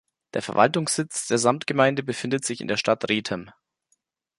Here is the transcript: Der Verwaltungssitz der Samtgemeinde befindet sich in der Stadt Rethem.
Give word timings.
Der 0.33 0.41
Verwaltungssitz 0.41 1.27
der 1.27 1.37
Samtgemeinde 1.37 2.01
befindet 2.01 2.43
sich 2.43 2.59
in 2.59 2.67
der 2.67 2.77
Stadt 2.77 3.07
Rethem. 3.07 3.51